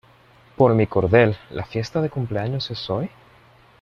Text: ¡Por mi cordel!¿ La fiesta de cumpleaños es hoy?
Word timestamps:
¡Por 0.57 0.73
mi 0.73 0.87
cordel!¿ 0.87 1.37
La 1.51 1.63
fiesta 1.63 2.01
de 2.01 2.09
cumpleaños 2.09 2.71
es 2.71 2.89
hoy? 2.89 3.11